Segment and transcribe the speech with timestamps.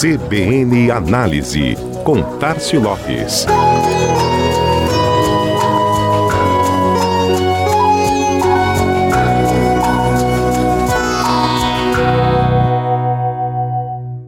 [0.00, 3.44] CBN Análise, com Tarcio Lopes.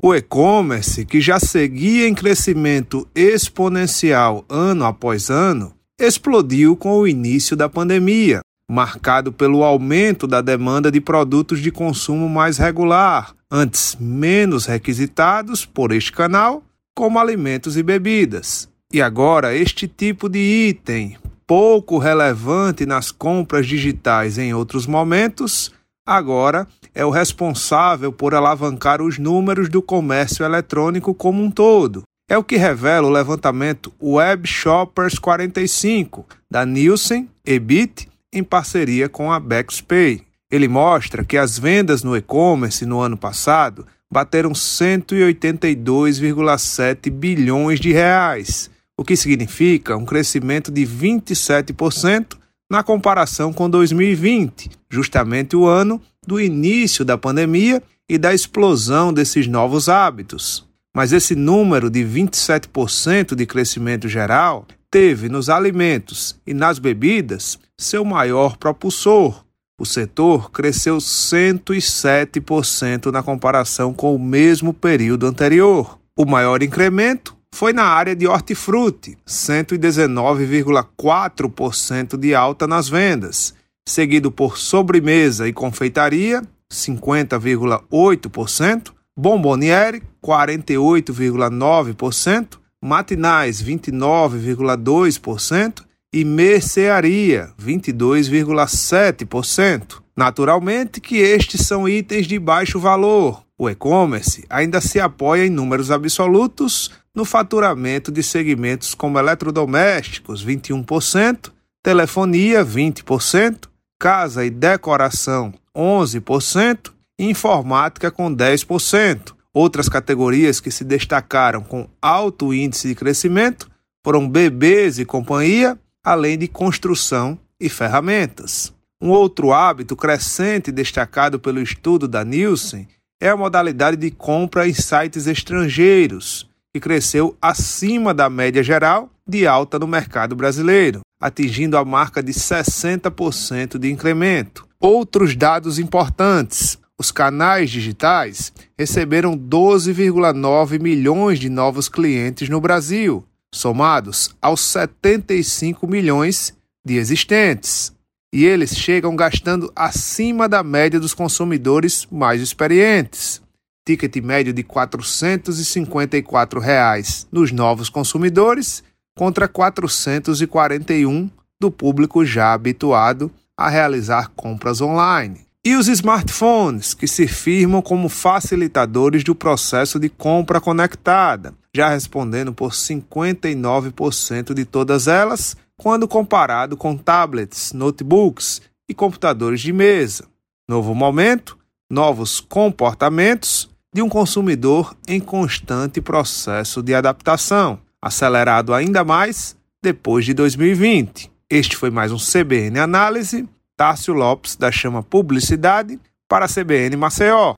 [0.03, 7.57] O e-commerce, que já seguia em crescimento exponencial ano após ano, explodiu com o início
[7.57, 14.67] da pandemia, marcado pelo aumento da demanda de produtos de consumo mais regular, antes menos
[14.67, 16.63] requisitados por este canal,
[16.95, 18.69] como alimentos e bebidas.
[18.93, 25.73] E agora, este tipo de item, pouco relevante nas compras digitais em outros momentos,
[26.07, 32.03] agora é o responsável por alavancar os números do comércio eletrônico como um todo.
[32.29, 39.31] É o que revela o levantamento Web Shoppers 45 da Nielsen EBIT em parceria com
[39.31, 40.23] a Bexpay.
[40.51, 48.71] Ele mostra que as vendas no e-commerce no ano passado bateram 182,7 bilhões de reais,
[48.97, 52.37] o que significa um crescimento de 27%
[52.71, 59.47] na comparação com 2020, justamente o ano do início da pandemia e da explosão desses
[59.47, 60.67] novos hábitos.
[60.95, 68.05] Mas esse número de 27% de crescimento geral teve nos alimentos e nas bebidas seu
[68.05, 69.43] maior propulsor.
[69.81, 75.99] O setor cresceu 107% na comparação com o mesmo período anterior.
[76.15, 83.55] O maior incremento foi na área de hortifruti, 119,4% de alta nas vendas,
[83.89, 100.03] seguido por sobremesa e confeitaria, 50,8%, bomboniere, 48,9%, matinais, 29,2% e mercearia, 22,7%.
[100.17, 103.43] Naturalmente que estes são itens de baixo valor.
[103.57, 111.51] O e-commerce ainda se apoia em números absolutos no faturamento de segmentos como eletrodomésticos, 21%,
[111.83, 113.69] telefonia, 20%,
[113.99, 119.35] casa e decoração, 11%, e informática, com 10%.
[119.55, 123.71] Outras categorias que se destacaram com alto índice de crescimento
[124.03, 128.73] foram bebês e companhia, além de construção e ferramentas.
[129.01, 132.89] Um outro hábito crescente destacado pelo estudo da Nielsen
[133.21, 139.47] é a modalidade de compra em sites estrangeiros, que cresceu acima da média geral de
[139.47, 144.67] alta no mercado brasileiro, atingindo a marca de 60% de incremento.
[144.81, 154.31] Outros dados importantes: os canais digitais receberam 12,9 milhões de novos clientes no Brasil, somados
[154.41, 157.93] aos 75 milhões de existentes.
[158.33, 163.43] E eles chegam gastando acima da média dos consumidores mais experientes.
[163.85, 168.85] Ticket médio de 454 reais nos novos consumidores
[169.17, 171.29] contra 441
[171.61, 175.52] do público já habituado a realizar compras online.
[175.65, 182.53] E os smartphones, que se firmam como facilitadores do processo de compra conectada, já respondendo
[182.53, 190.25] por 59% de todas elas, quando comparado com tablets, notebooks e computadores de mesa.
[190.69, 191.57] Novo momento,
[191.89, 200.35] novos comportamentos de um consumidor em constante processo de adaptação, acelerado ainda mais depois de
[200.35, 201.31] 2020.
[201.49, 207.57] Este foi mais um CBN Análise Tássio Lopes, da Chama Publicidade, para a CBN Maceió.